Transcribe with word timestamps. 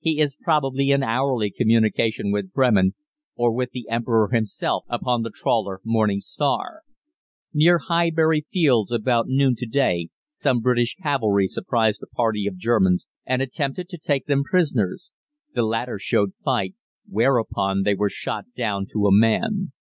He 0.00 0.20
is 0.20 0.36
probably 0.36 0.90
in 0.90 1.02
hourly 1.02 1.50
communication 1.50 2.30
with 2.30 2.52
Bremen, 2.52 2.94
or 3.36 3.54
with 3.54 3.70
the 3.70 3.88
Emperor 3.88 4.28
himself 4.30 4.84
upon 4.86 5.22
the 5.22 5.30
trawler 5.34 5.80
Morning 5.82 6.20
Star. 6.20 6.82
"Near 7.54 7.78
Highbury 7.78 8.44
Fields 8.52 8.92
about 8.92 9.28
noon 9.28 9.54
to 9.56 9.64
day 9.64 10.10
some 10.34 10.60
British 10.60 10.96
cavalry 10.96 11.46
surprised 11.46 12.02
a 12.02 12.06
party 12.14 12.46
of 12.46 12.58
Germans, 12.58 13.06
and 13.24 13.40
attempted 13.40 13.88
to 13.88 13.96
take 13.96 14.26
them 14.26 14.44
prisoners. 14.44 15.10
The 15.54 15.62
latter 15.62 15.98
showed 15.98 16.34
fight, 16.44 16.74
whereupon 17.08 17.82
they 17.84 17.94
were 17.94 18.10
shot 18.10 18.52
down 18.54 18.84
to 18.92 19.06
a 19.06 19.10
man. 19.10 19.72